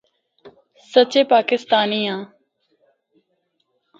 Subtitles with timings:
[0.91, 2.21] سچے پاکستانی آں۔